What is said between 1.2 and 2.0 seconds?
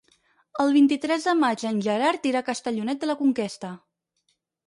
de maig en